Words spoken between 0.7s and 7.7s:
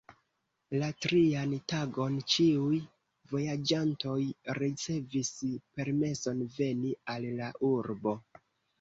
La trian tagon ĉiuj vojaĝantoj ricevis permeson veni al la